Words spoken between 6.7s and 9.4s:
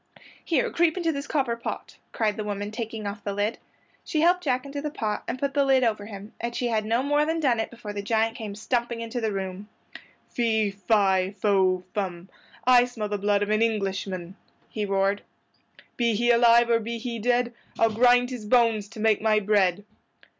no more than done it before the giant came stumping into the